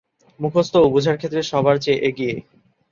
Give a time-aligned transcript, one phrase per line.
[0.39, 2.35] মুখস্থ ও বুঝার ক্ষেত্রে সবার চেয়ে এগিয়ে।